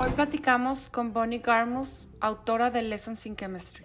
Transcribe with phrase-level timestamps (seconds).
[0.00, 3.84] Hoy platicamos con Bonnie Garmus, autora de Lessons in Chemistry.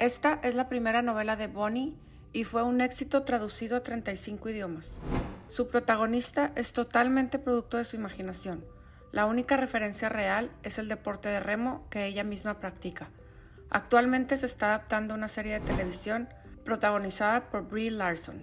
[0.00, 1.94] Esta es la primera novela de Bonnie
[2.32, 4.90] y fue un éxito traducido a 35 idiomas.
[5.48, 8.64] Su protagonista es totalmente producto de su imaginación.
[9.12, 13.08] La única referencia real es el deporte de remo que ella misma practica.
[13.70, 16.28] Actualmente se está adaptando una serie de televisión
[16.64, 18.42] protagonizada por Brie Larson.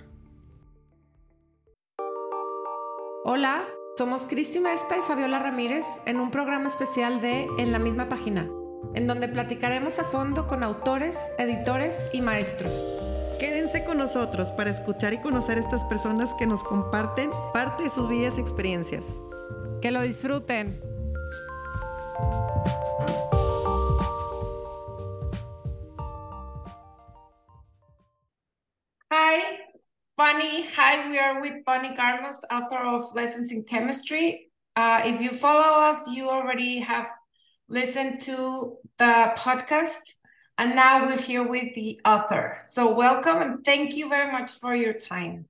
[3.26, 3.66] Hola,
[3.98, 8.50] somos Cristi Mesta y Fabiola Ramírez en un programa especial de En la misma página,
[8.94, 12.72] en donde platicaremos a fondo con autores, editores y maestros.
[13.40, 17.90] Quédense con nosotros para escuchar y conocer a estas personas que nos comparten parte de
[17.90, 19.16] sus vidas y experiencias.
[19.82, 20.82] Que lo disfruten.
[29.10, 29.65] Hi,
[30.18, 34.50] Bonnie, hi, we are with Bonnie Garmus, author of Lessons in Chemistry.
[34.74, 37.10] Uh, if you follow us, you already have
[37.68, 40.14] listened to the podcast,
[40.58, 42.60] and now we're here with the author.
[42.64, 45.48] So, welcome and thank you very much for your time.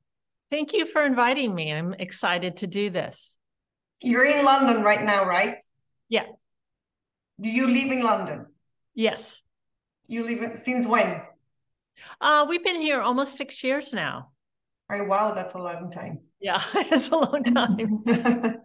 [0.49, 1.71] Thank you for inviting me.
[1.71, 3.35] I'm excited to do this.
[4.01, 5.63] You're in London right now, right?
[6.09, 6.25] Yeah.
[7.39, 8.47] Do you live in London?
[8.95, 9.43] Yes.
[10.07, 11.21] You live in, since when?
[12.19, 14.31] Uh, we've been here almost six years now.
[14.89, 16.19] Oh, wow, that's a long time.
[16.39, 18.03] Yeah, it's a long time.
[18.05, 18.61] but,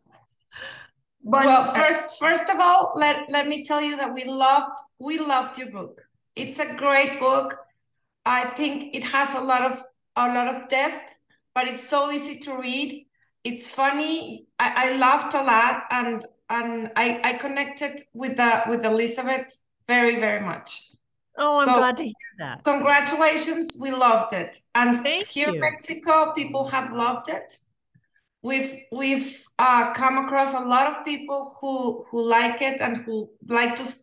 [1.25, 5.19] well, uh, first, first of all, let let me tell you that we loved we
[5.19, 6.01] loved your book.
[6.37, 7.57] It's a great book.
[8.27, 9.81] I think it has a lot of
[10.17, 11.17] a lot of depth,
[11.55, 13.07] but it's so easy to read.
[13.43, 14.47] It's funny.
[14.59, 20.21] I, I laughed a lot, and and I I connected with the with Elizabeth very
[20.21, 20.90] very much.
[21.39, 22.65] Oh, I'm so, glad to hear that.
[22.65, 23.77] Congratulations.
[23.81, 24.59] We loved it.
[24.75, 25.55] And Thank here you.
[25.55, 27.57] in Mexico, people have loved it.
[28.43, 33.31] We've we've uh, come across a lot of people who who like it and who
[33.47, 33.95] like to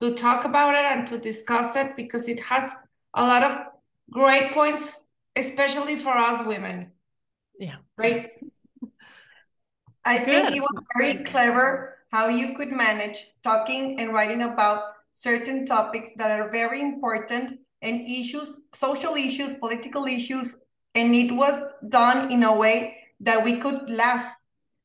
[0.00, 2.72] to talk about it and to discuss it because it has
[3.14, 3.58] a lot of
[4.10, 5.04] great points,
[5.36, 6.92] especially for us women.
[7.58, 7.76] Yeah.
[7.96, 8.30] Right.
[10.04, 10.26] I Good.
[10.26, 16.10] think it was very clever how you could manage talking and writing about certain topics
[16.16, 20.56] that are very important and issues, social issues, political issues,
[20.94, 24.32] and it was done in a way that we could laugh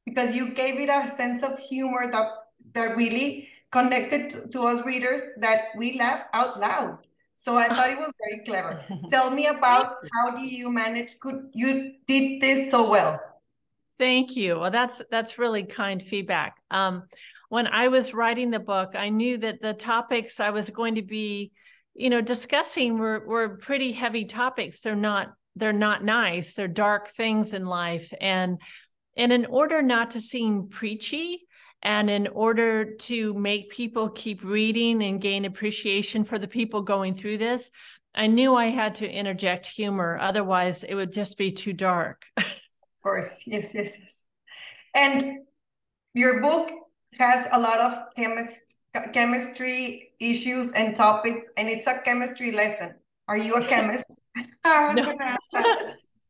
[0.06, 2.28] because you gave it a sense of humor that
[2.74, 7.00] that really connected to, to us readers that we laugh out loud.
[7.36, 8.84] So I thought it was very clever.
[9.10, 13.20] Tell me about how do you manage could you did this so well?
[13.98, 14.60] Thank you.
[14.60, 16.58] Well, that's that's really kind feedback.
[16.72, 17.04] Um,
[17.50, 21.02] when I was writing the book, I knew that the topics I was going to
[21.02, 21.52] be,
[21.94, 24.82] you know, discussing were were pretty heavy topics.
[24.82, 26.54] They're not they're not nice.
[26.54, 28.60] They're dark things in life, and
[29.16, 31.48] and in order not to seem preachy,
[31.82, 37.16] and in order to make people keep reading and gain appreciation for the people going
[37.16, 37.72] through this,
[38.14, 40.18] I knew I had to interject humor.
[40.20, 42.26] Otherwise, it would just be too dark.
[42.38, 42.46] of
[43.02, 44.24] course, yes, yes, yes.
[44.94, 45.40] And
[46.14, 46.72] your book
[47.20, 48.76] has a lot of chemist
[49.14, 52.94] chemistry issues and topics, and it's a chemistry lesson.
[53.28, 54.08] Are you a chemist?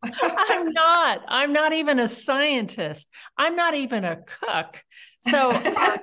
[0.14, 1.22] I'm not.
[1.28, 3.09] I'm not even a scientist.
[3.38, 4.84] I'm not even a cook.
[5.20, 5.98] So, uh,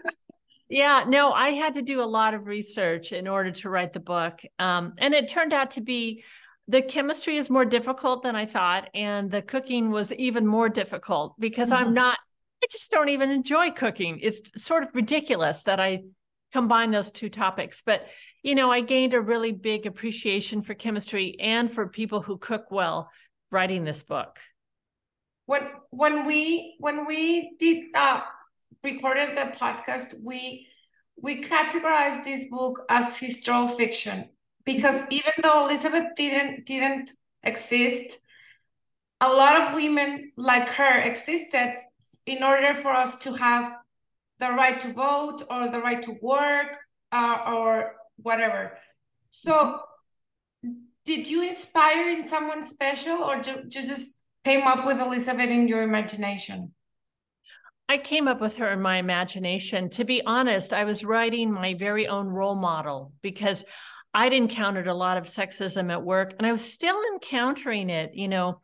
[0.68, 4.00] yeah, no, I had to do a lot of research in order to write the
[4.00, 4.40] book.
[4.58, 6.24] Um, and it turned out to be
[6.66, 8.88] the chemistry is more difficult than I thought.
[8.94, 11.84] And the cooking was even more difficult because mm-hmm.
[11.84, 12.18] I'm not
[12.64, 14.20] I just don't even enjoy cooking.
[14.22, 16.04] It's sort of ridiculous that I
[16.50, 17.82] combine those two topics.
[17.84, 18.06] But,
[18.42, 22.70] you know, I gained a really big appreciation for chemistry and for people who cook
[22.70, 23.10] well
[23.50, 24.38] writing this book.
[25.44, 25.60] When
[25.90, 28.22] when we when we did uh
[28.82, 30.66] recorded the podcast, we
[31.20, 34.30] we categorized this book as historical fiction
[34.64, 38.16] because even though Elizabeth didn't didn't exist,
[39.20, 41.74] a lot of women like her existed
[42.26, 43.72] in order for us to have
[44.38, 46.76] the right to vote or the right to work
[47.12, 48.78] uh, or whatever.
[49.30, 49.80] So,
[51.04, 55.82] did you inspire in someone special or ju- just came up with Elizabeth in your
[55.82, 56.72] imagination?
[57.88, 59.90] I came up with her in my imagination.
[59.90, 63.62] To be honest, I was writing my very own role model because
[64.14, 68.28] I'd encountered a lot of sexism at work and I was still encountering it, you
[68.28, 68.60] know,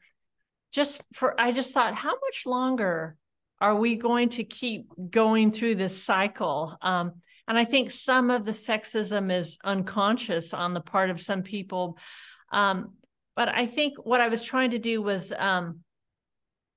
[0.73, 3.17] just for, I just thought, how much longer
[3.60, 6.76] are we going to keep going through this cycle?
[6.80, 7.12] Um,
[7.46, 11.98] and I think some of the sexism is unconscious on the part of some people.
[12.52, 12.94] Um,
[13.36, 15.80] but I think what I was trying to do was um,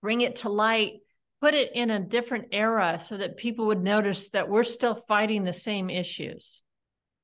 [0.01, 0.93] bring it to light
[1.43, 5.43] put it in a different era so that people would notice that we're still fighting
[5.43, 6.61] the same issues.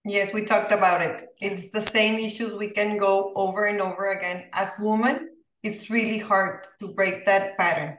[0.04, 1.24] Yes, we talked about it.
[1.40, 4.44] It's the same issues we can go over and over again.
[4.52, 5.30] As women,
[5.64, 7.98] it's really hard to break that pattern.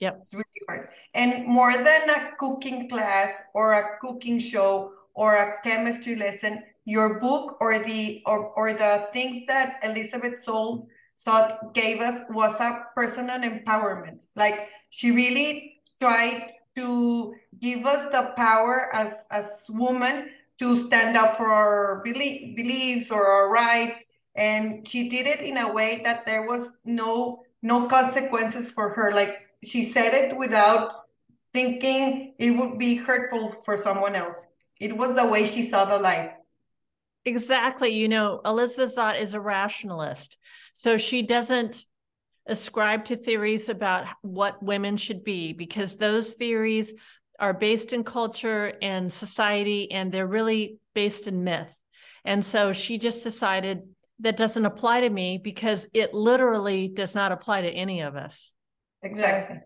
[0.00, 0.16] Yep.
[0.18, 0.88] It's really hard.
[1.14, 7.20] And more than a cooking class or a cooking show or a chemistry lesson, your
[7.20, 10.88] book or the or, or the things that Elizabeth Sold
[11.18, 14.26] Zott gave us was a personal empowerment.
[14.34, 21.36] Like she really tried to give us the power as as women to stand up
[21.36, 24.04] for our belief, beliefs or our rights
[24.36, 29.10] and she did it in a way that there was no no consequences for her
[29.12, 30.92] like she said it without
[31.52, 34.46] thinking it would be hurtful for someone else.
[34.78, 36.32] It was the way she saw the life.
[37.24, 37.90] Exactly.
[37.90, 40.38] You know elizabeth zott is a rationalist
[40.72, 41.84] so she doesn't
[42.46, 46.92] ascribe to theories about what women should be because those theories
[47.38, 51.74] are based in culture and society and they're really based in myth.
[52.24, 53.82] And so she just decided
[54.20, 58.52] that doesn't apply to me because it literally does not apply to any of us.
[59.02, 59.60] Exactly.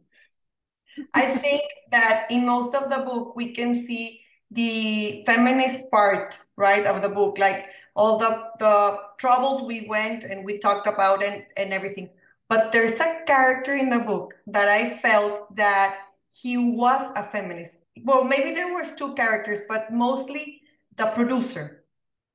[1.13, 4.21] I think that in most of the book, we can see
[4.51, 7.67] the feminist part, right, of the book, like
[7.97, 12.11] all the, the troubles we went and we talked about and, and everything.
[12.49, 15.97] But there's a character in the book that I felt that
[16.31, 17.79] he was a feminist.
[18.05, 20.63] Well, maybe there was two characters, but mostly
[20.97, 21.85] the producer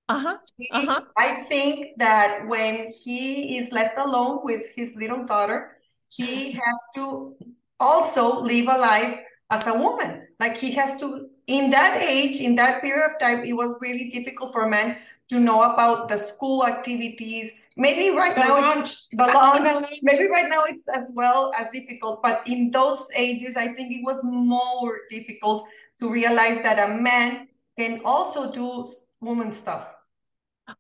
[0.10, 0.38] uh-huh.
[0.74, 1.02] uh-huh.
[1.16, 5.78] I think that when he is left alone with his little daughter,
[6.10, 7.36] he has to
[7.80, 9.20] also live a life
[9.50, 10.28] as a woman.
[10.40, 14.10] Like he has to, in that age, in that period of time, it was really
[14.10, 14.98] difficult for men
[15.30, 17.52] to know about the school activities.
[17.78, 18.90] Maybe right the now lunch.
[18.90, 20.00] it's the lunch.
[20.02, 22.22] Maybe right now it's as well as difficult.
[22.22, 25.68] But in those ages, I think it was more difficult
[26.00, 27.48] to realize that a man
[27.78, 28.86] can also do
[29.22, 29.94] woman stuff.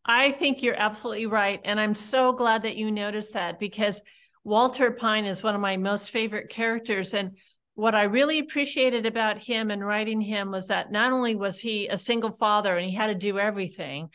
[0.05, 1.59] I think you're absolutely right.
[1.63, 4.01] And I'm so glad that you noticed that because
[4.43, 7.13] Walter Pine is one of my most favorite characters.
[7.13, 7.37] And
[7.75, 11.87] what I really appreciated about him and writing him was that not only was he
[11.87, 14.09] a single father and he had to do everything,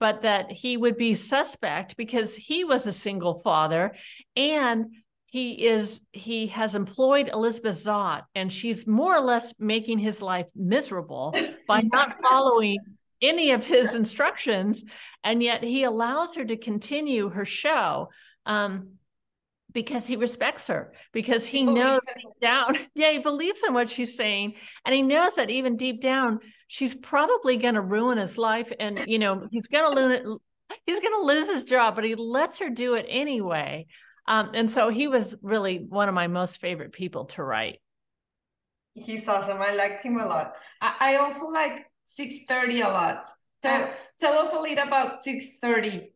[0.00, 3.94] but that he would be suspect because he was a single father
[4.36, 4.86] and
[5.26, 10.48] he is he has employed elizabeth zott and she's more or less making his life
[10.54, 11.34] miserable
[11.66, 12.78] by not following
[13.20, 14.84] any of his instructions
[15.24, 18.08] and yet he allows her to continue her show
[18.46, 18.92] um,
[19.72, 23.88] because he respects her because he, he knows deep down yeah he believes in what
[23.88, 24.54] she's saying
[24.84, 26.38] and he knows that even deep down
[26.68, 30.38] she's probably going to ruin his life and you know he's going to lose
[30.86, 33.86] he's going to lose his job but he lets her do it anyway
[34.26, 37.78] um, and so he was really one of my most favorite people to write
[38.94, 43.24] he's awesome i like him a lot i, I also like 6.30 a lot.
[43.60, 46.08] So tell us a little about 6.30.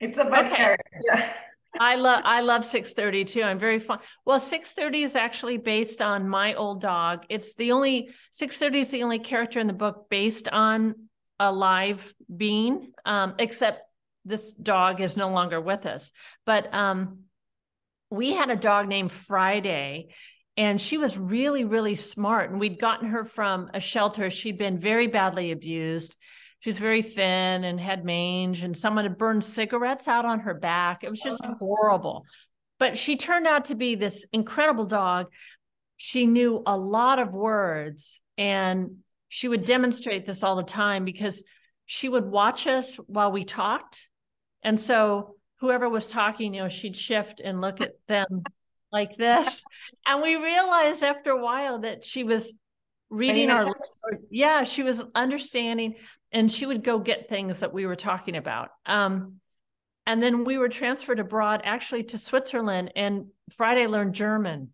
[0.00, 0.56] It's the best okay.
[0.56, 1.00] character.
[1.12, 1.32] Yeah.
[1.80, 3.42] I love I love 630 too.
[3.42, 4.00] I'm very fun.
[4.24, 7.24] Well, 630 is actually based on my old dog.
[7.28, 10.94] It's the only 630 is the only character in the book based on
[11.38, 13.82] a live being, um, except
[14.24, 16.12] this dog is no longer with us.
[16.46, 17.20] But um,
[18.10, 20.08] we had a dog named Friday,
[20.56, 24.78] and she was really really smart and we'd gotten her from a shelter she'd been
[24.78, 26.16] very badly abused
[26.62, 31.04] she's very thin and had mange and someone had burned cigarettes out on her back
[31.04, 31.54] it was just oh.
[31.58, 32.24] horrible
[32.78, 35.26] but she turned out to be this incredible dog
[35.96, 38.96] she knew a lot of words and
[39.28, 41.44] she would demonstrate this all the time because
[41.86, 44.08] she would watch us while we talked
[44.62, 48.42] and so whoever was talking you know she'd shift and look at them
[48.92, 49.62] like this.
[50.06, 52.52] and we realized after a while that she was
[53.12, 53.70] reading our
[54.30, 55.94] yeah, she was understanding
[56.32, 58.70] and she would go get things that we were talking about.
[58.86, 59.34] Um,
[60.06, 64.70] and then we were transferred abroad actually to Switzerland and Friday learned German.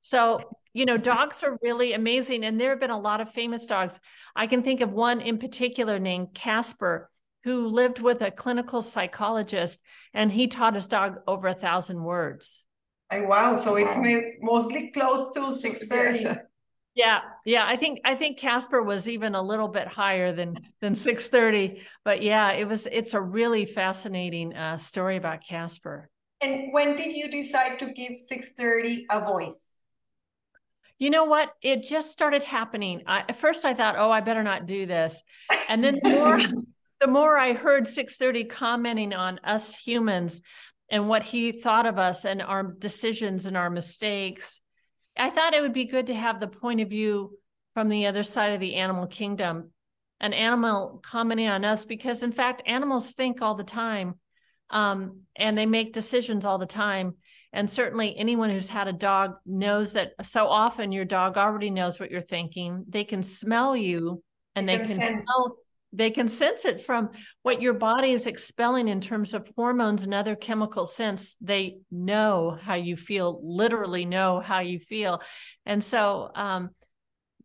[0.00, 0.40] So,
[0.72, 2.44] you know, dogs are really amazing.
[2.44, 4.00] And there have been a lot of famous dogs.
[4.34, 7.10] I can think of one in particular named Chaser,
[7.44, 9.82] who lived with a clinical psychologist,
[10.14, 12.64] and he taught his dog over a thousand words.
[13.12, 13.54] Oh, wow.
[13.54, 13.96] So it's
[14.40, 16.40] mostly close to 630.
[16.98, 17.64] Yeah, yeah.
[17.64, 21.80] I think I think Chaser was even a little bit higher than than 630.
[22.04, 26.10] But yeah, it was it's a really fascinating uh, story about Chaser.
[26.40, 29.80] And when did you decide to give 630 a voice?
[30.98, 31.52] You know what?
[31.62, 33.02] It just started happening.
[33.06, 35.22] I, at first I thought, oh, I better not do this.
[35.68, 36.40] And then the more
[37.00, 40.40] the more I heard 630 commenting on us humans,
[40.90, 44.60] and what he thought of us and our decisions and our mistakes.
[45.18, 47.36] I thought it would be good to have the point of view
[47.74, 49.70] from the other side of the animal kingdom,
[50.20, 54.14] an animal commenting on us, because in fact, animals think all the time
[54.70, 57.14] um, and they make decisions all the time.
[57.52, 61.98] And certainly, anyone who's had a dog knows that so often your dog already knows
[61.98, 62.84] what you're thinking.
[62.88, 64.22] They can smell you
[64.54, 65.56] and they, they can, can smell
[65.92, 67.10] they can sense it from
[67.42, 72.58] what your body is expelling in terms of hormones and other chemical sense they know
[72.60, 75.20] how you feel literally know how you feel
[75.64, 76.70] and so um,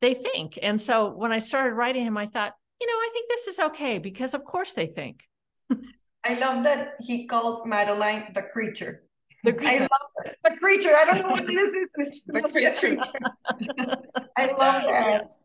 [0.01, 3.29] they think and so when i started writing him i thought you know i think
[3.29, 5.23] this is okay because of course they think
[6.25, 9.03] i love that he called madeline the creature
[9.43, 9.73] the creature.
[9.73, 10.95] I love the creature.
[10.95, 12.21] I don't know what it is.
[12.27, 12.97] the creature.
[14.37, 15.35] I love that.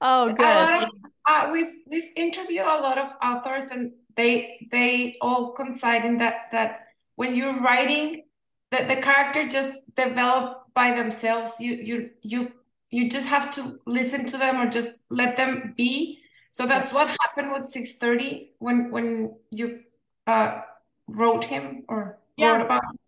[0.00, 0.88] Oh, good.
[1.26, 6.50] uh, we've we've interviewed a lot of authors, and they they all coincide in that
[6.52, 8.24] that when you're writing,
[8.70, 11.60] that the character just develop by themselves.
[11.60, 12.52] You you you
[12.90, 16.20] you just have to listen to them or just let them be.
[16.50, 19.80] So that's what happened with six thirty when when you
[20.26, 20.60] uh,
[21.08, 22.52] wrote him or yeah.
[22.52, 22.84] wrote about.
[22.84, 22.98] Him.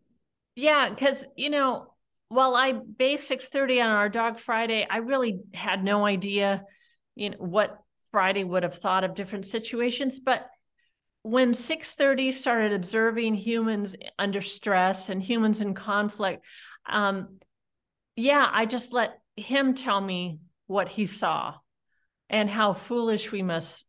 [0.56, 1.92] Yeah, because you know
[2.28, 6.64] while I based 6:30 on our dog Friday, I really had no idea,
[7.14, 7.78] you know, what
[8.10, 10.18] Friday would have thought of different situations.
[10.20, 10.46] But
[11.22, 16.44] when 6:30 started observing humans under stress and humans in conflict,
[16.86, 17.38] um,
[18.16, 21.54] yeah, I just let him tell me what he saw
[22.28, 23.84] and how foolish we must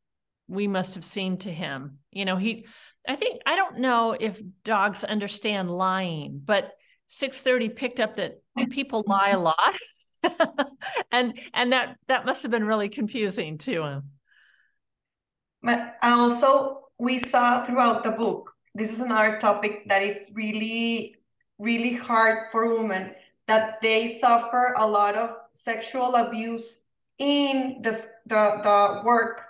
[0.49, 1.99] we must have seemed to him.
[2.11, 2.67] You know, he
[3.07, 6.71] I think I don't know if dogs understand lying, but
[7.07, 9.75] 630 picked up that people lie a lot.
[11.11, 14.03] and and that that must have been really confusing to him.
[15.61, 21.15] But also we saw throughout the book, this is another topic that it's really,
[21.59, 23.13] really hard for women
[23.47, 26.81] that they suffer a lot of sexual abuse
[27.17, 27.91] in the
[28.25, 29.41] the, the work,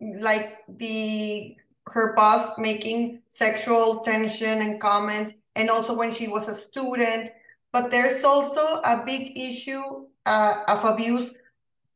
[0.00, 1.56] like the
[1.88, 7.30] her boss making sexual tension and comments and also when she was a student.
[7.72, 11.32] But there's also a big issue uh, of abuse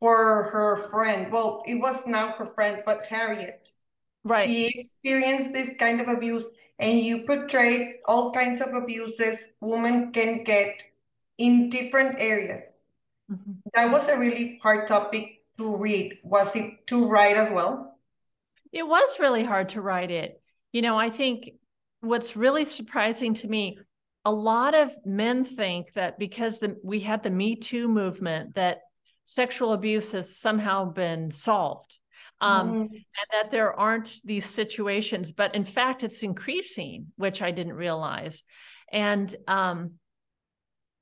[0.01, 1.31] for her friend.
[1.31, 3.71] Well, it was now her friend, but Harriet.
[4.25, 4.49] Right.
[4.49, 6.47] She experienced this kind of abuse,
[6.79, 10.83] and you portray all kinds of abuses women can get
[11.39, 12.83] in different areas.
[13.31, 13.53] Mm-hmm.
[13.75, 16.19] That was a really hard topic to read.
[16.23, 17.99] Was it to write as well?
[18.73, 20.41] It was really hard to write it.
[20.73, 21.51] You know, I think
[22.07, 23.79] what's really surprising to me
[24.25, 28.79] a lot of men think that because the, we had the me too movement that
[29.23, 31.99] sexual abuse has somehow been solved
[32.41, 32.81] um, mm.
[32.81, 35.31] and that there aren't these situations.
[35.31, 38.43] But in fact it's increasing which i didn't realize.
[38.93, 39.93] And um,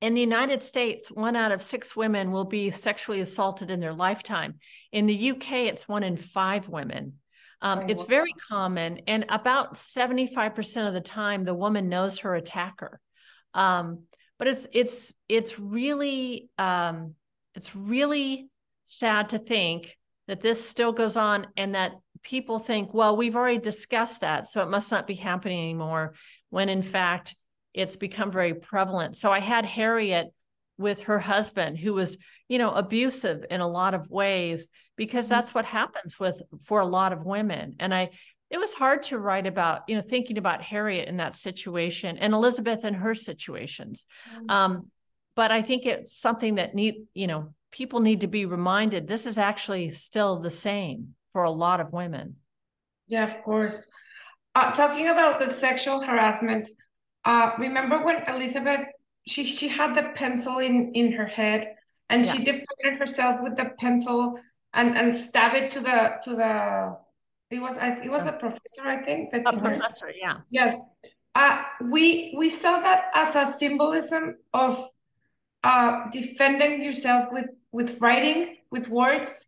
[0.03, 3.95] in the united states one out of six women will be sexually assaulted in their
[3.95, 4.57] lifetime.
[4.93, 7.15] In the uk it's one in five women
[7.63, 13.01] um, it's very common, and about 75% of the time, the woman knows her attacker.
[13.55, 14.05] Um,
[14.39, 17.15] but it's it's it's really um,
[17.55, 18.49] it's really
[18.85, 19.97] sad to think
[20.27, 21.93] that this still goes on and that
[22.23, 26.15] people think, well, we've already discussed that, so it must not be happening anymore.
[26.51, 27.37] When in fact,
[27.73, 29.17] it's become very prevalent.
[29.17, 30.29] So I had Harriet
[30.79, 32.19] with her husband, who was
[32.49, 35.35] you know abusive in a lot of ways because mm-hmm.
[35.35, 38.11] that's what happens with for a lot of women and i
[38.51, 42.33] it was hard to write about you know thinking about harriet in that situation and
[42.33, 44.51] elizabeth in her situations mm-hmm.
[44.51, 44.91] um,
[45.35, 49.27] but i think it's something that need you know people need to be reminded this
[49.27, 52.37] is actually still the same for a lot of women
[53.07, 53.87] yeah of course
[54.55, 56.69] uh, talking about the sexual harassment
[57.25, 58.87] uh, remember when elizabeth
[59.27, 61.75] she she had the pencil in in her head
[62.09, 62.33] and yeah.
[62.33, 64.39] she defended herself with the pencil
[64.75, 66.99] and and stab it to the to the
[67.51, 70.39] it was it was a professor I think that a professor yeah.
[70.51, 70.79] Yes.
[71.35, 74.85] Uh we we saw that as a symbolism of
[75.63, 79.47] uh defending yourself with with writing with words.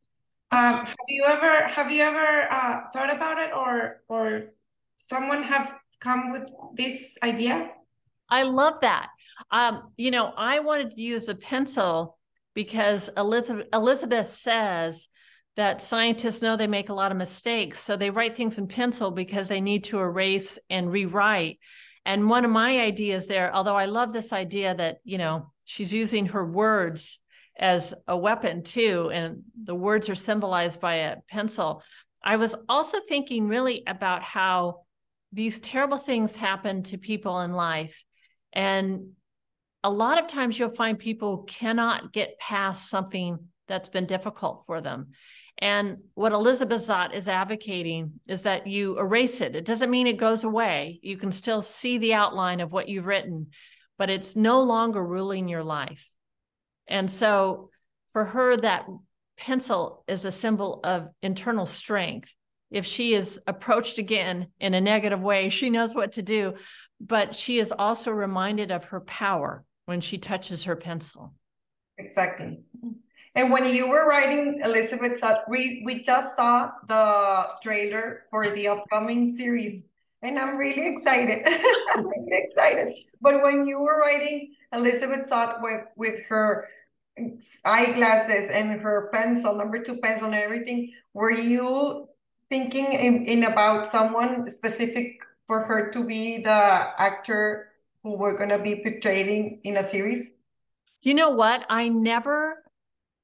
[0.52, 4.52] Um have you ever have you ever uh thought about it or or
[4.94, 7.70] someone have come with this idea?
[8.30, 9.08] I love that.
[9.50, 12.18] Um you know I wanted to use a pencil
[12.54, 15.08] because Elizabeth, Elizabeth says
[15.56, 17.80] that scientists know they make a lot of mistakes.
[17.80, 21.58] So they write things in pencil because they need to erase and rewrite.
[22.04, 25.92] And one of my ideas there, although I love this idea that, you know, she's
[25.92, 27.18] using her words
[27.58, 31.82] as a weapon too, and the words are symbolized by a pencil.
[32.22, 34.82] I was also thinking really about how
[35.32, 38.04] these terrible things happen to people in life.
[38.52, 39.12] And
[39.82, 44.80] a lot of times you'll find people cannot get past something that's been difficult for
[44.80, 45.08] them.
[45.58, 49.56] And what Elizabeth Zott is advocating is that you erase it.
[49.56, 51.00] It doesn't mean it goes away.
[51.02, 53.48] You can still see the outline of what you've written,
[53.96, 56.10] but it's no longer ruling your life.
[56.86, 57.70] And so
[58.12, 58.86] for her, that
[59.38, 62.34] pencil is a symbol of internal strength.
[62.70, 66.54] If she is approached again in a negative way, she knows what to do,
[67.00, 71.32] but she is also reminded of her power when she touches her pencil.
[71.96, 72.58] Exactly.
[73.36, 78.68] And when you were writing Elizabeth, uh, we, we just saw the trailer for the
[78.68, 79.88] upcoming series,
[80.22, 81.46] and I'm really excited.
[81.94, 82.94] I'm really excited.
[83.20, 86.68] But when you were writing Elizabeth Zott with, with her
[87.66, 92.08] eyeglasses and her pencil, number two pencil and everything, were you
[92.48, 96.50] thinking in, in about someone specific for her to be the
[96.98, 97.68] actor
[98.02, 100.32] who we're going to be portraying in a series?
[101.02, 101.66] You know what?
[101.68, 102.62] I never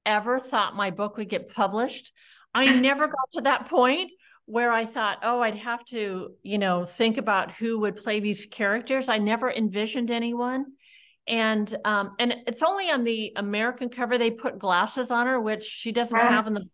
[0.04, 2.12] ever thought my book would get published.
[2.54, 4.10] I never got to that point
[4.46, 8.46] where I thought, oh, I'd have to, you know, think about who would play these
[8.46, 9.08] characters.
[9.08, 10.66] I never envisioned anyone.
[11.28, 15.62] And um, and it's only on the American cover they put glasses on her, which
[15.62, 16.68] she doesn't have in the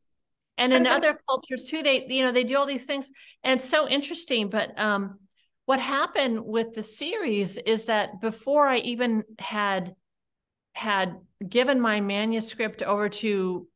[0.58, 3.11] and in other cultures too, they, you know, they do all these things.
[3.44, 4.50] And it's so interesting.
[4.50, 5.18] But um,
[5.64, 9.94] what happened with the series is that before I even had
[10.78, 13.66] had given my manuscript over to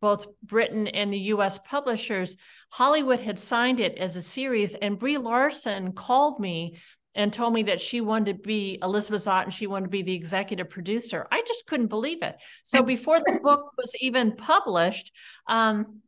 [0.00, 2.36] both Britain and the US publishers,
[2.70, 6.78] Hollywood had signed it as a series, and Brie Larson called me
[7.16, 10.02] and told me that she wanted to be Elizabeth Zott and she wanted to be
[10.02, 11.26] the executive producer.
[11.32, 12.36] I just couldn't believe it.
[12.62, 15.12] So before the book was even published,
[15.48, 16.00] um,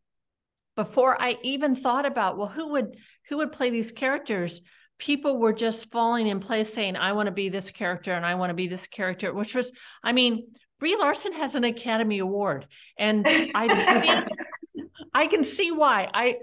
[0.76, 2.96] before I even thought about, well, who would
[3.28, 4.60] who would play these characters?
[4.98, 8.36] People were just falling in place saying, I want to be this character and I
[8.36, 9.72] want to be this character, which was,
[10.02, 12.66] I mean, Brie Larson has an Academy Award.
[12.98, 14.26] And I
[15.14, 16.08] I can see why.
[16.12, 16.36] I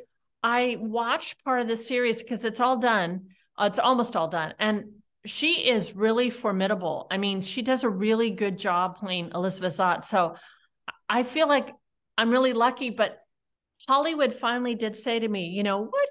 [0.44, 3.28] I watched part of the series because it's all done.
[3.58, 4.54] Uh, it's almost all done.
[4.60, 4.86] And
[5.26, 7.06] she is really formidable.
[7.12, 10.06] I mean, she does a really good job playing Elizabeth Zott.
[10.06, 10.36] So
[11.08, 11.72] I feel like
[12.18, 13.20] I'm really lucky, but
[13.88, 16.10] Hollywood finally did say to me, you know, what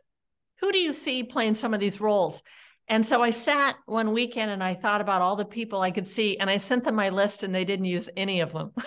[0.61, 2.42] who do you see playing some of these roles?
[2.88, 6.09] And so I sat one weekend and I thought about all the people I could
[6.09, 8.73] see, and I sent them my list, and they didn't use any of them.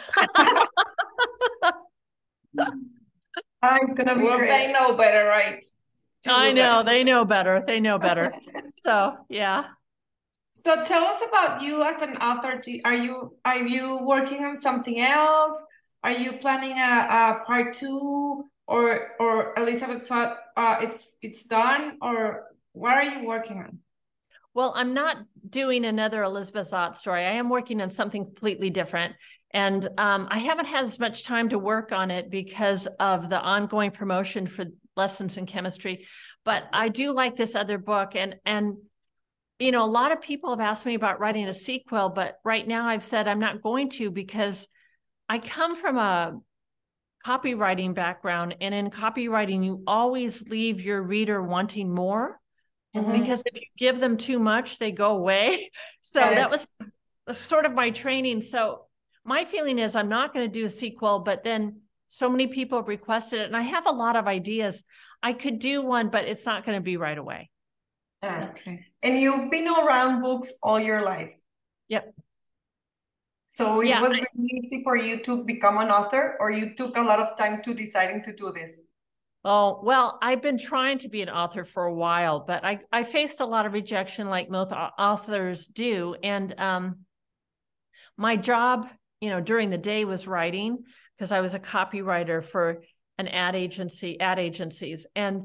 [3.66, 4.50] It's gonna well, great.
[4.50, 5.64] they know better, right?
[6.28, 7.64] I know they know better.
[7.66, 8.34] They know better.
[8.76, 9.66] so yeah.
[10.56, 12.62] So tell us about you as an author.
[12.86, 15.62] Are you are you working on something else?
[16.04, 18.50] Are you planning a, a part two?
[18.74, 23.78] Or or Elizabeth Zott uh, it's it's done, or what are you working on?
[24.56, 27.24] Well, I'm not doing another Elizabeth Zott story.
[27.24, 29.14] I am working on something completely different.
[29.52, 33.40] And um, I haven't had as much time to work on it because of the
[33.40, 36.08] ongoing promotion for lessons in chemistry.
[36.44, 38.16] But I do like this other book.
[38.16, 38.78] And, and,
[39.60, 42.68] you know, a lot of people have asked me about writing a sequel, but right
[42.68, 44.68] now I've said I'm not going to because
[45.30, 46.40] I come from a
[47.26, 48.56] copywriting background.
[48.62, 52.40] And in copywriting, you always leave your reader wanting more
[52.96, 53.12] mm-hmm.
[53.12, 55.70] because if you give them too much, they go away.
[56.06, 56.36] So yes.
[56.36, 56.52] that
[57.28, 58.42] was sort of my training.
[58.44, 58.86] So
[59.26, 62.84] my feeling is I'm not going to do a sequel, but then so many people
[62.84, 63.46] requested it.
[63.48, 64.84] And I have a lot of ideas.
[65.24, 67.50] I could do one, but it's not going to be right away.
[68.24, 68.86] Okay.
[69.02, 71.34] And you've been around books all your life.
[71.88, 72.14] Yep.
[73.54, 74.02] So it yeah.
[74.02, 77.38] was really easy for you to become an author, or you took a lot of
[77.38, 78.82] time to deciding to do this?
[79.46, 83.04] Oh, well, I've been trying to be an author for a while, but I, I
[83.04, 86.16] faced a lot of rejection like most authors do.
[86.24, 87.06] And um,
[88.18, 88.88] my job,
[89.22, 90.80] you know, during the day was writing
[91.16, 92.82] because I was a copywriter for
[93.20, 95.06] an ad agency, ad agencies.
[95.16, 95.44] And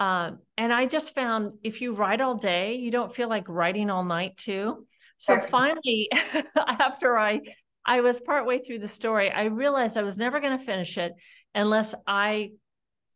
[0.00, 3.90] um, and I just found if you write all day, you don't feel like writing
[3.90, 4.86] all night too.
[5.22, 6.10] So finally,
[6.56, 7.42] after I
[7.86, 11.12] I was partway through the story, I realized I was never going to finish it
[11.54, 12.50] unless I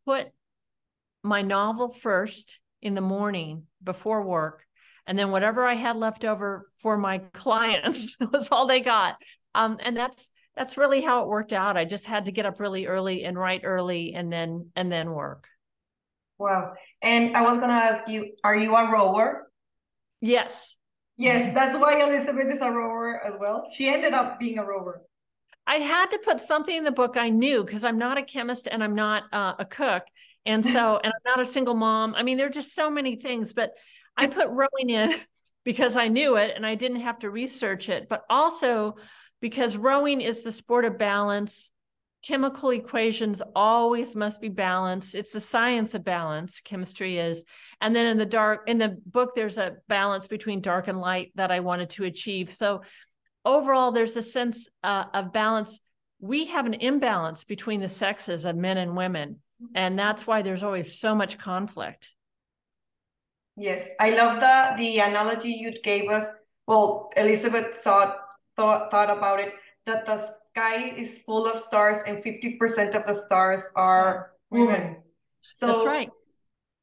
[0.05, 0.29] put
[1.25, 4.64] my novel first in the morning before work.
[5.09, 9.16] And then whatever I had left over for my clients was all they got.
[9.57, 11.77] Um, and that's that's really how it worked out.
[11.77, 15.11] I just had to get up really early and write early and then and then
[15.11, 15.49] work.
[16.38, 16.75] Wow.
[17.03, 19.51] And I was gonna ask you, are you a rower?
[20.21, 20.76] Yes.
[21.16, 23.68] Yes, that's why Elizabeth is a rower as well.
[23.72, 25.02] She ended up being a rower.
[25.66, 28.68] I had to put something in the book I knew because I'm not a chemist
[28.70, 30.05] and I'm not uh, a cook.
[30.44, 32.14] And so, and I'm not a single mom.
[32.14, 33.72] I mean, there are just so many things, but
[34.16, 35.12] I put rowing in
[35.64, 38.96] because I knew it and I didn't have to research it, but also
[39.40, 41.70] because rowing is the sport of balance.
[42.27, 45.15] Chemical equations always must be balanced.
[45.15, 47.45] It's the science of balance, chemistry is.
[47.81, 51.31] And then in the dark, in the book, there's a balance between dark and light
[51.37, 52.53] that I wanted to achieve.
[52.53, 52.83] So
[53.45, 55.79] overall, there's a sense uh, of balance.
[56.19, 59.41] We have an imbalance between the sexes of men and women.
[59.75, 62.12] And that's why there's always so much conflict.
[63.57, 66.27] Yes, I love the the analogy you gave us.
[66.67, 68.19] Well, Elizabeth thought
[68.57, 69.55] thought thought about it
[69.87, 74.97] that the sky is full of stars and 50% of the stars are women.
[75.42, 76.11] So That's right.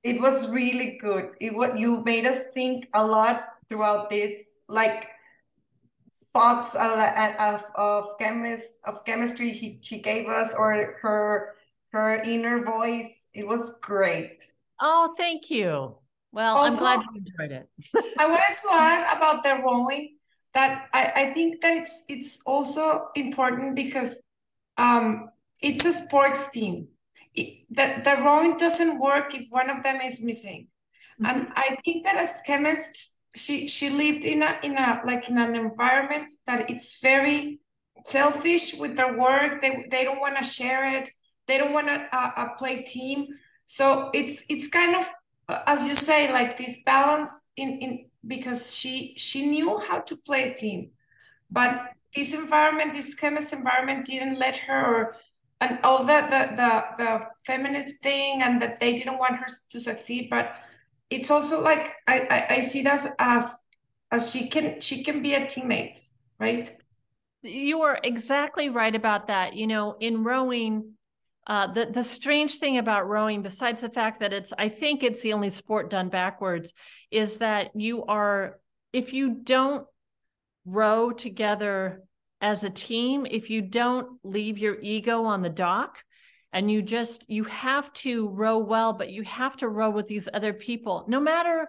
[0.04, 1.32] It was really good.
[1.40, 5.10] It what you made us think a lot throughout this like
[6.12, 11.56] spots of of chemist of chemistry he, she gave us or her
[11.92, 13.26] her inner voice.
[13.34, 14.46] It was great.
[14.80, 15.96] Oh, thank you.
[16.34, 17.70] Well, also, I'm glad you enjoyed it.
[18.20, 20.18] I wanted to add about the rowing
[20.54, 24.18] that I, I think that it's it's also important because
[24.78, 25.30] um,
[25.62, 26.88] it's a sports team.
[27.34, 30.68] It, the, the rowing doesn't work if one of them is missing.
[31.22, 31.26] Mm-hmm.
[31.26, 35.38] And I think that as chemists, she she lived in a in a like in
[35.38, 37.60] an environment that it's very
[38.06, 39.62] selfish with their work.
[39.62, 41.10] They they don't want to share it.
[41.48, 43.28] They don't want to uh, uh, play team.
[43.66, 45.10] So it's it's kind of
[45.68, 50.50] as you say, like this balance in in because she she knew how to play
[50.50, 50.92] a team,
[51.52, 55.16] but this environment, this chemist environment, didn't let her
[55.64, 59.80] and all that the the the feminist thing and that they didn't want her to
[59.80, 60.30] succeed.
[60.30, 60.56] But
[61.10, 63.58] it's also like I I, I see that as
[64.12, 66.00] as she can she can be a teammate,
[66.40, 66.76] right?
[67.42, 69.54] You are exactly right about that.
[69.54, 70.94] You know, in rowing,
[71.46, 75.22] uh, the the strange thing about rowing, besides the fact that it's, I think it's
[75.22, 76.74] the only sport done backwards,
[77.12, 78.60] is that you are,
[78.94, 79.86] if you don't
[80.66, 82.02] row together
[82.40, 86.04] as a team, if you don't leave your ego on the dock,
[86.52, 90.30] and you just you have to row well, but you have to row with these
[90.34, 91.68] other people, no matter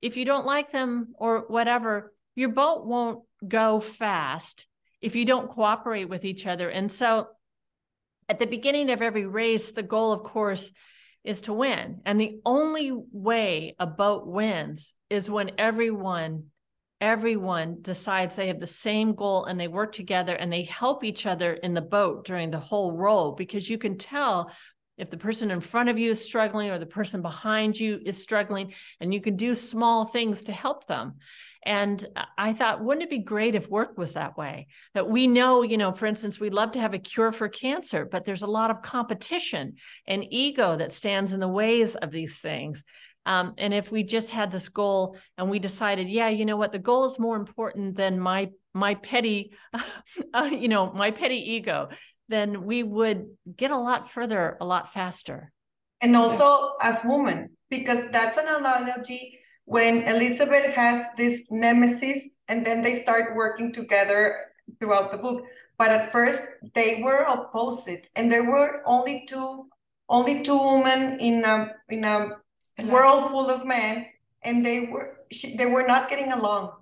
[0.00, 2.12] if you don't like them or whatever.
[2.36, 4.66] Your boat won't go fast
[5.02, 7.28] if you don't cooperate with each other, and so
[8.30, 10.70] at the beginning of every race, the goal, of course,
[11.24, 12.00] is to win.
[12.06, 16.44] And the only way a boat wins is when everyone
[17.02, 21.24] everyone decides they have the same goal and they work together and they help each
[21.24, 24.52] other in the boat during the whole roll because you can tell
[24.98, 28.22] if the person in front of you is struggling or the person behind you is
[28.22, 31.14] struggling and you can do small things to help them
[31.62, 32.04] and
[32.38, 34.68] I thought, wouldn't it be great if work was that way?
[34.94, 38.06] That we know, you know, for instance, we'd love to have a cure for cancer,
[38.10, 39.74] but there's a lot of competition
[40.06, 42.82] and ego that stands in the ways of these things.
[43.26, 46.72] Um, and if we just had this goal and we decided, yeah, you know what,
[46.72, 49.52] the goal is more important than my my petty,
[50.34, 51.88] uh, you know, my petty ego,
[52.28, 55.52] then we would get a lot further, a lot faster.
[56.00, 62.82] And also as women, because that's an analogy when Elizabeth has this nemesis and then
[62.82, 65.46] they start working together throughout the book.
[65.78, 66.42] But at first
[66.74, 69.66] they were opposites and there were only two
[70.08, 72.36] only two women in a in a
[72.84, 74.06] world full of men
[74.42, 75.18] and they were
[75.56, 76.72] they were not getting along.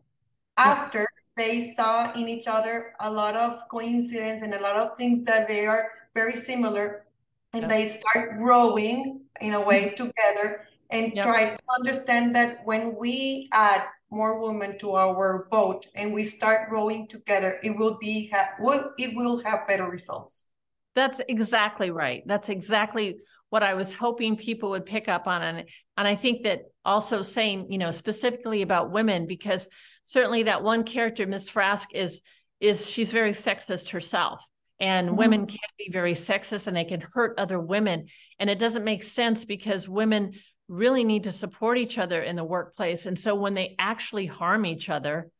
[0.57, 5.25] After they saw in each other a lot of coincidence and a lot of things
[5.25, 7.05] that they are very similar
[7.53, 7.69] and yeah.
[7.69, 11.25] they start growing in a way together and yep.
[11.25, 16.71] try to understand that when we add more women to our boat and we start
[16.71, 20.49] rowing together, it will be ha- will, it will have better results.
[20.95, 22.23] That's exactly right.
[22.27, 23.19] That's exactly
[23.51, 25.65] what I was hoping people would pick up on, and
[25.97, 29.69] and I think that also saying you know specifically about women because
[30.03, 32.21] certainly that one character, Miss Frask, is
[32.61, 34.45] is she's very sexist herself
[34.81, 35.17] and mm-hmm.
[35.17, 38.07] women can be very sexist and they can hurt other women
[38.39, 40.33] and it doesn't make sense because women
[40.69, 43.07] really need to support each other in the workplace.
[43.07, 45.31] And so when they actually harm each other,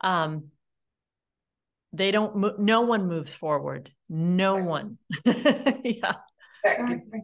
[0.00, 0.50] um,
[1.92, 3.90] they don't, no one moves forward.
[4.08, 4.70] No exactly.
[4.70, 5.80] one.
[5.84, 6.14] yeah.
[6.64, 7.20] Exactly.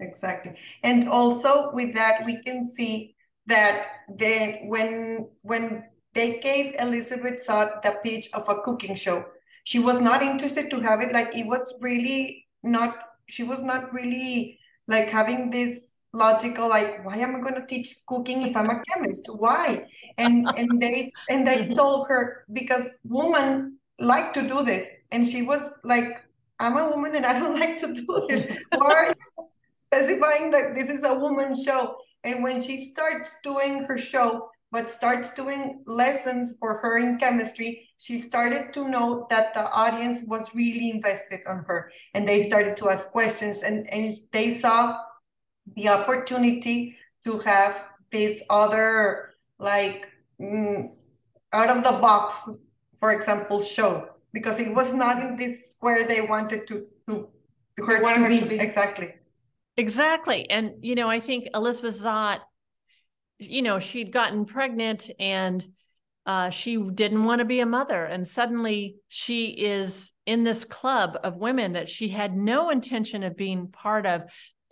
[0.00, 0.52] Exactly.
[0.82, 3.14] And also with that, we can see
[3.46, 9.24] that they, when, when they gave Elizabeth Zott the pitch of a cooking show,
[9.64, 11.12] she was not interested to have it.
[11.12, 12.96] Like it was really not,
[13.28, 17.96] she was not really like having this logical like why am i going to teach
[18.06, 19.28] cooking if i'm a chemist?
[19.28, 19.86] Why?
[20.16, 24.90] And and they and they told her because women like to do this.
[25.10, 26.24] And she was like
[26.60, 28.46] i'm a woman and i don't like to do this.
[28.72, 31.96] Why are you specifying that this is a woman show?
[32.22, 37.88] And when she starts doing her show but starts doing lessons for her in chemistry,
[37.98, 41.92] she started to know that the audience was really invested on her.
[42.12, 44.98] And they started to ask questions and, and they saw
[45.76, 50.08] the opportunity to have this other like
[50.40, 50.90] mm,
[51.52, 52.48] out of the box,
[52.96, 54.08] for example, show.
[54.32, 57.28] Because it was not in this square they wanted to to,
[57.76, 58.38] to her, to, her be.
[58.40, 58.58] to be.
[58.58, 59.14] Exactly.
[59.76, 60.50] Exactly.
[60.50, 62.40] And you know i think elizabeth zott
[63.38, 65.64] you know she'd gotten pregnant and
[66.26, 68.04] uh, she didn't want to be a mother.
[68.04, 73.36] And suddenly she is in this club of women that she had no intention of
[73.36, 74.22] being part of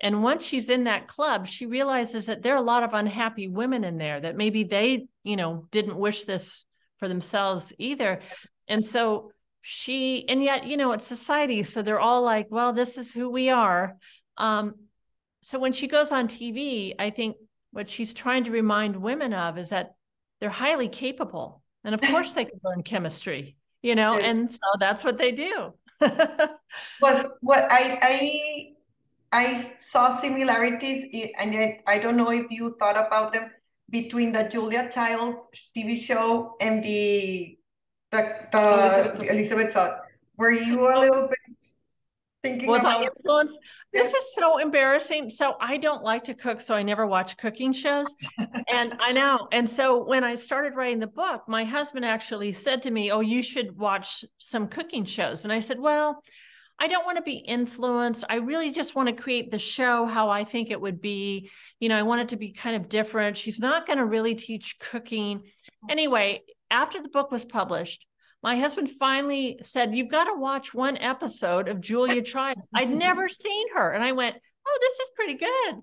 [0.03, 3.49] and once she's in that club she realizes that there are a lot of unhappy
[3.49, 6.65] women in there that maybe they you know didn't wish this
[7.03, 8.21] for themselves either.
[8.69, 12.97] And so she and yet you know it's society so they're all like well this
[12.97, 13.97] is who we are.
[14.39, 14.75] Um
[15.41, 17.37] so when she goes on tv i think
[17.73, 19.95] what she's trying to remind women of is that
[20.39, 25.03] they're highly capable and of course they can learn chemistry you know and so that's
[25.03, 25.75] what they do.
[27.01, 28.72] But what i i
[29.33, 33.51] i saw similarities and yet i don't know if you thought about them
[33.91, 35.41] between the julia child
[35.77, 37.57] tv show and the
[38.13, 39.75] the, the Elizabeth.
[40.37, 41.57] Were you a little bit
[42.43, 43.59] thinking was about- I influenced?
[43.93, 44.13] Yes.
[44.13, 45.31] This is so embarrassing.
[45.31, 48.15] So I don't like to cook, so I never watch cooking shows.
[48.69, 49.49] and I know.
[49.53, 53.21] And so when I started writing the book, my husband actually said to me, "Oh,
[53.21, 56.23] you should watch some cooking shows." And I said, "Well,
[56.83, 58.25] I don't want to be influenced.
[58.29, 61.49] I really just want to create the show how I think it would be.
[61.79, 63.37] You know, I want it to be kind of different.
[63.37, 65.45] She's not going to really teach cooking.
[65.89, 66.43] Anyway,
[66.73, 68.05] after the book was published,
[68.43, 72.59] my husband finally said, You've got to watch one episode of Julia Child.
[72.75, 73.93] I'd never seen her.
[73.93, 74.35] And I went,
[74.67, 75.83] Oh, this is pretty good.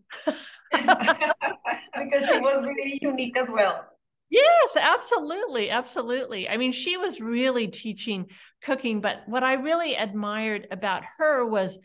[2.03, 3.85] because she was really unique as well.
[4.29, 5.69] Yes, absolutely.
[5.69, 6.49] Absolutely.
[6.49, 8.27] I mean, she was really teaching
[8.61, 11.79] cooking, but what I really admired about her was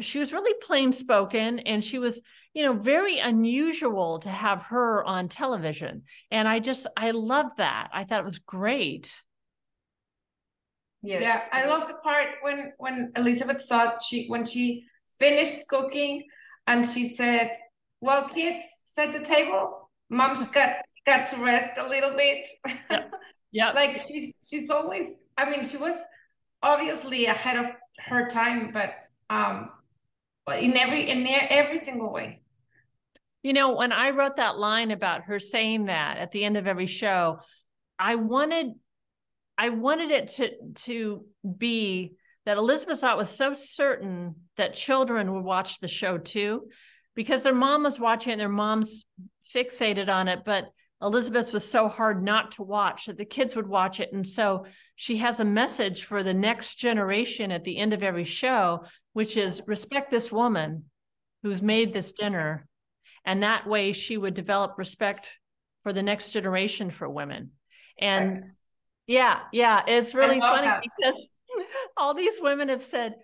[0.00, 2.22] she was really plain spoken and she was
[2.54, 7.90] you know very unusual to have her on television and i just i loved that.
[7.92, 9.12] I thought it was great.
[11.02, 11.22] Yes.
[11.22, 14.84] Yeah i love the part when when elizabeth zott she when she
[15.18, 16.24] finished cooking
[16.66, 17.50] and she said
[18.00, 19.90] well kids set the table.
[20.10, 20.70] Mom's got
[21.06, 22.46] got to rest a little bit.
[22.90, 23.08] Yeah,
[23.52, 23.70] yeah.
[23.74, 25.94] like she's she's always i mean she was
[26.62, 28.94] obviously ahead of her time but
[29.30, 29.70] um
[30.56, 32.40] in every in every single way.
[33.42, 36.66] You know, when I wrote that line about her saying that at the end of
[36.66, 37.40] every show,
[37.98, 38.68] I wanted
[39.56, 40.50] I wanted it to
[40.86, 41.24] to
[41.56, 42.14] be
[42.46, 46.68] that Elizabeth Zott was so certain that children would watch the show too,
[47.14, 49.04] because their mom was watching and their mom's
[49.54, 50.64] fixated on it, but
[51.00, 54.12] Elizabeth was so hard not to watch that the kids would watch it.
[54.12, 58.24] And so she has a message for the next generation at the end of every
[58.24, 60.84] show, which is respect this woman
[61.42, 62.66] who's made this dinner.
[63.24, 65.28] And that way she would develop respect
[65.84, 67.52] for the next generation for women.
[68.00, 68.52] And
[69.06, 70.82] yeah, yeah, it's really funny that.
[70.82, 71.24] because
[71.96, 73.14] all these women have said,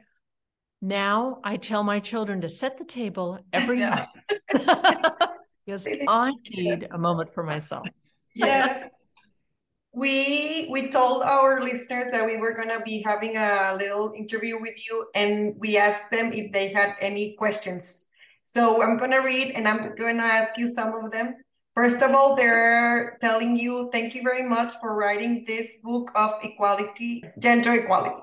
[0.80, 4.06] now I tell my children to set the table every night.
[5.64, 7.86] because I need a moment for myself.
[8.34, 8.90] Yes.
[9.94, 14.60] we we told our listeners that we were going to be having a little interview
[14.60, 18.10] with you and we asked them if they had any questions.
[18.44, 21.36] So I'm going to read and I'm going to ask you some of them.
[21.74, 26.32] First of all, they're telling you thank you very much for writing this book of
[26.42, 28.22] equality, gender equality.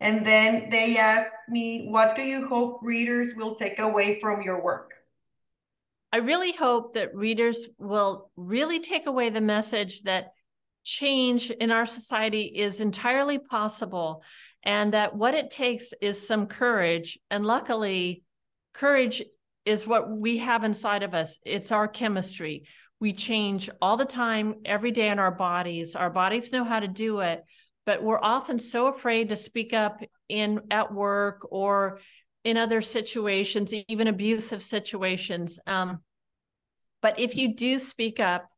[0.00, 4.62] And then they asked me, what do you hope readers will take away from your
[4.62, 4.92] work?
[6.14, 10.28] I really hope that readers will really take away the message that
[10.84, 14.22] change in our society is entirely possible
[14.62, 17.18] and that what it takes is some courage.
[17.32, 18.22] And luckily,
[18.74, 19.24] courage
[19.64, 22.68] is what we have inside of us, it's our chemistry.
[23.00, 25.96] We change all the time, every day in our bodies.
[25.96, 27.42] Our bodies know how to do it,
[27.86, 31.98] but we're often so afraid to speak up in at work or
[32.44, 35.58] in other situations, even abusive situations.
[35.66, 36.00] Um,
[37.00, 38.48] but if you do speak up,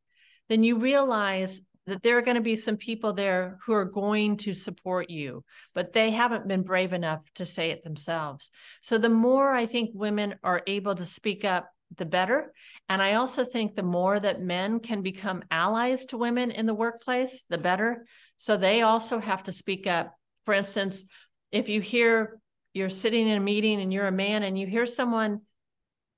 [0.49, 4.37] then you realize that there are going to be some people there who are going
[4.37, 8.51] to support you, but they haven't been brave enough to say it themselves.
[8.81, 12.51] So the more I think women are able to speak up, the better.
[12.89, 16.73] And I also think the more that men can become allies to women in the
[16.73, 18.05] workplace, the better.
[18.35, 20.13] So they also have to speak up.
[20.43, 21.05] For instance,
[21.51, 22.39] if you hear
[22.77, 25.41] you're sitting in a meeting and you're a man and you hear someone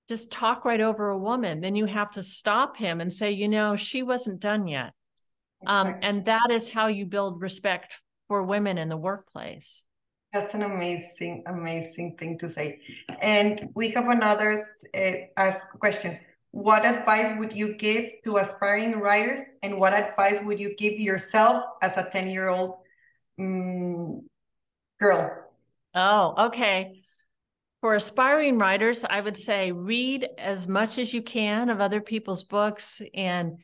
[0.08, 3.48] just talk right over a woman, then you have to stop him and say, you
[3.48, 4.92] know, she wasn't done yet.
[5.66, 6.10] Um, exactly.
[6.10, 9.86] Um, and that is how you build respect for women in the workplace.
[10.34, 12.80] That's an amazing, amazing thing to say.
[13.20, 14.64] And we have another
[14.96, 16.20] uh, ask question.
[16.52, 21.64] What advice would you give to aspiring writers, and what advice would you give yourself
[21.82, 22.78] as a 10 year old
[23.40, 24.28] um,
[25.00, 25.49] girl?
[25.96, 27.02] Oh, okay.
[27.82, 32.44] For aspiring writers, I would say read as much as you can of other people's
[32.44, 33.60] books and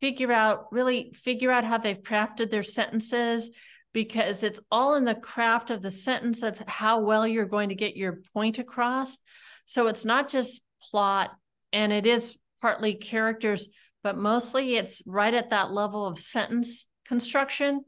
[0.00, 3.50] figure out, really figure out how they've crafted their sentences
[3.92, 7.74] because it's all in the craft of the sentence of how well you're going to
[7.74, 9.18] get your point across.
[9.64, 11.30] So it's not just plot
[11.72, 13.68] and it is partly characters,
[14.02, 17.82] but mostly it's right at that level of sentence construction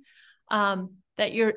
[0.50, 1.55] um, that your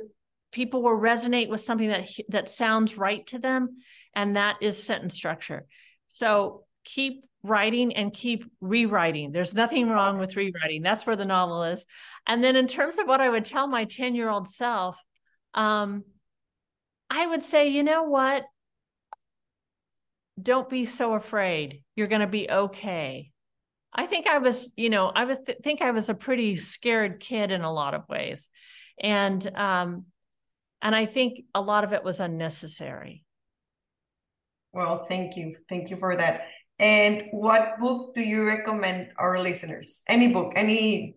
[0.56, 3.78] people will resonate with something that that sounds right to them,
[4.16, 5.66] and that is sentence structure.
[6.08, 9.34] So keep writing and keep rewriting.
[9.34, 10.82] There's nothing wrong with rewriting.
[10.82, 11.86] That's where the novel is.
[12.26, 14.98] And then in terms of what I would tell my 10 year old self,
[15.54, 16.06] um,
[17.10, 18.46] I would say, you know what?
[20.42, 21.84] Don't be so afraid.
[21.98, 23.32] You're going to be okay.
[23.94, 27.20] I think I was, you know, I would th- think I was a pretty scared
[27.20, 28.50] kid in a lot of ways.
[29.02, 30.06] And um
[30.86, 33.24] and I think a lot of it was unnecessary.
[34.72, 35.56] Well, thank you.
[35.68, 36.44] Thank you for that.
[36.78, 40.04] And what book do you recommend our listeners?
[40.08, 41.16] Any book, any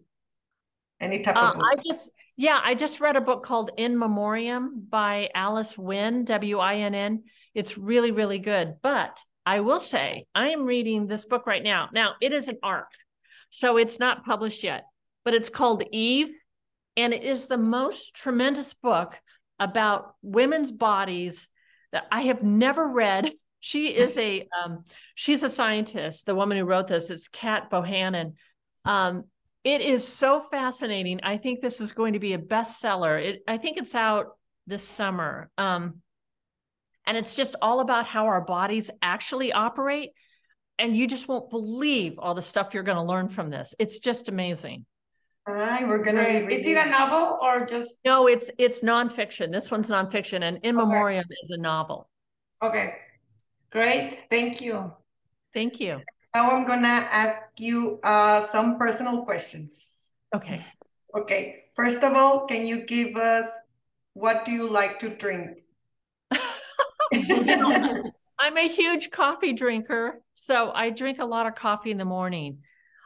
[1.01, 1.65] any type uh, of book?
[1.71, 6.59] I just yeah, I just read a book called In Memoriam by Alice Winn, W
[6.59, 7.25] I N N.
[7.55, 8.77] It's really really good.
[8.83, 11.91] But I will say I am reading this book right now.
[11.93, 12.91] Now, it is an arc.
[13.51, 14.85] So it's not published yet,
[15.27, 16.31] but it's called Eve
[16.97, 19.21] and it is the most tremendous book
[19.59, 21.49] about women's bodies
[21.93, 23.29] that I have never read
[23.61, 26.27] she is a um, she's a scientist.
[26.27, 28.35] The woman who wrote this is Cat Bohannon.
[28.85, 29.25] Um,
[29.65, 31.21] it is so fascinating.
[31.23, 33.23] I think this is going to be a bestseller.
[33.23, 35.51] It, I think it's out this summer.
[35.59, 36.01] Um,
[37.07, 40.11] and it's just all about how our bodies actually operate.
[40.79, 43.75] And you just won't believe all the stuff you're going to learn from this.
[43.79, 44.87] It's just amazing.
[45.49, 46.21] All right, we're gonna.
[46.21, 46.53] Right.
[46.53, 48.01] Is it a novel or just?
[48.05, 49.51] No, it's it's nonfiction.
[49.51, 50.85] This one's nonfiction, and In okay.
[50.85, 52.11] Memoriam is a novel.
[52.63, 52.97] Okay,
[53.71, 54.93] Great, thank you.
[55.55, 56.01] Thank you.
[56.35, 60.11] Now I'm gonna ask you uh, some personal questions.
[60.35, 60.65] Okay.
[61.17, 63.51] Okay, first of all, can you give us
[64.13, 65.61] what do you like to drink?
[67.13, 72.59] I'm a huge coffee drinker, so I drink a lot of coffee in the morning.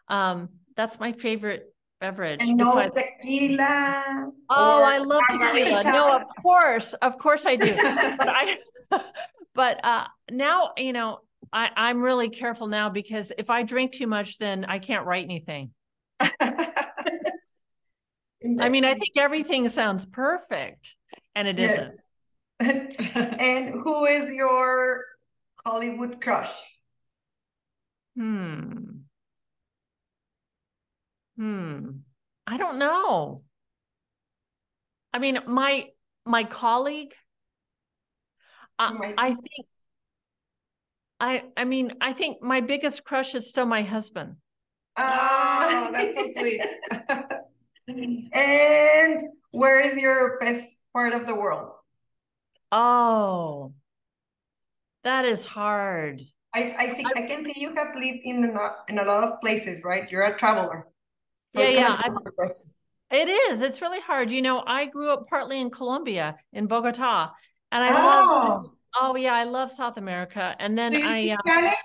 [0.09, 1.72] Um, that's my favorite
[2.03, 2.43] beverage.
[2.43, 2.95] And no besides...
[2.97, 4.33] tequila.
[4.51, 5.85] Oh, I love tequila.
[5.85, 7.75] No, of course, of course I do.
[7.77, 8.59] but I,
[9.55, 11.21] but uh, now you know
[11.53, 15.25] I, I'm really careful now because if I drink too much, then I can't write
[15.25, 15.71] anything.
[18.61, 20.97] I mean, I think everything sounds perfect,
[21.35, 21.79] and it yes.
[21.79, 21.91] not
[22.61, 25.05] and who is your
[25.65, 26.55] Hollywood crush?
[28.17, 29.02] Hmm.
[31.37, 31.91] Hmm.
[32.47, 33.43] I don't know.
[35.13, 35.89] I mean, my
[36.25, 37.15] my colleague
[38.79, 39.67] I, I think
[41.21, 44.37] I I mean I think my biggest crush is still my husband.
[44.97, 46.61] Oh, that's so sweet.
[48.33, 51.73] and where is your best part of the world?
[52.71, 53.75] Oh,
[55.05, 56.23] that is hard.
[56.55, 57.05] I, I see.
[57.05, 60.11] I, I can see you have lived in a, in a lot of places, right?
[60.11, 60.87] You're a traveler.
[61.53, 62.49] So yeah, yeah.
[63.11, 63.61] It is.
[63.61, 64.31] It's really hard.
[64.31, 67.31] You know, I grew up partly in Colombia, in Bogota,
[67.71, 68.07] and I oh.
[68.07, 70.55] love oh yeah, I love South America.
[70.59, 71.77] And then I uh, Spanish?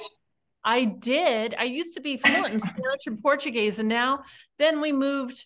[0.63, 1.55] I did.
[1.57, 4.23] I used to be fluent in Spanish and Portuguese, and now
[4.57, 5.45] then we moved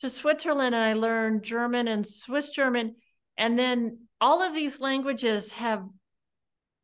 [0.00, 2.96] to Switzerland, and I learned German and Swiss German,
[3.36, 5.84] and then all of these languages have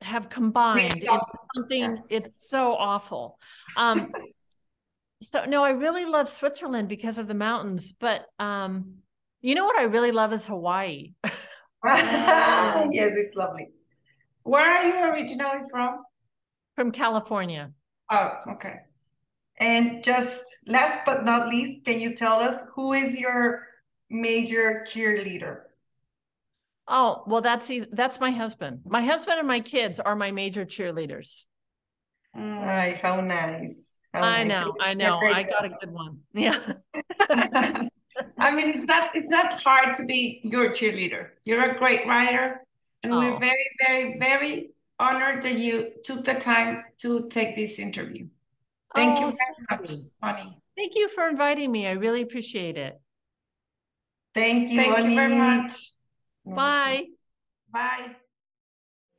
[0.00, 1.20] have combined into
[1.54, 2.02] something.
[2.08, 3.38] It's so awful.
[3.76, 4.10] Um,
[5.22, 8.96] so no, I really love Switzerland because of the mountains, but um,
[9.40, 11.12] you know what I really love is Hawaii.
[11.24, 13.68] yes, it's lovely.
[14.42, 16.02] Where are you originally from?
[16.74, 17.72] From California.
[18.10, 18.80] Oh, okay.
[19.58, 23.66] And just last but not least, can you tell us who is your
[24.10, 25.60] major cheerleader?
[26.88, 28.80] Oh, well, that's that's my husband.
[28.84, 31.44] My husband and my kids are my major cheerleaders.
[32.36, 32.64] Mm.
[32.64, 33.96] Ay, how nice.
[34.12, 35.18] How I know, I know.
[35.18, 36.20] I got a good one.
[36.34, 36.60] Yeah.
[38.38, 41.30] I mean, it's not it's not hard to be your cheerleader.
[41.44, 42.60] You're a great writer,
[43.02, 43.18] and oh.
[43.18, 48.28] we're very, very, very honored that you took the time to take this interview.
[48.94, 49.90] Thank oh, you very much,
[50.20, 50.58] Bonnie.
[50.76, 51.86] Thank you for inviting me.
[51.86, 53.00] I really appreciate it.
[54.34, 55.92] Thank you, Thank you very much.
[56.44, 57.04] Bye.
[57.72, 58.16] Bye.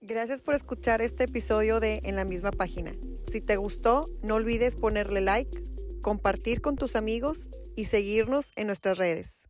[0.06, 2.92] Gracias por escuchar este episodio de En la misma página.
[3.32, 5.64] Si te gustó, no olvides ponerle like,
[6.02, 7.48] compartir con tus amigos
[7.78, 9.43] y seguirnos en nuestras redes.